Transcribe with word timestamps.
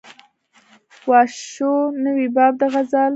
وا 1.09 1.21
شو 1.49 1.73
نوی 2.03 2.27
باب 2.35 2.53
د 2.59 2.61
غزل 2.73 3.09